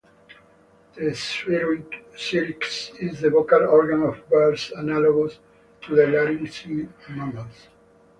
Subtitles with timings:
[0.95, 5.37] The syrinx is the vocal organ of birds, analogous
[5.81, 7.67] to the larynx in mammals.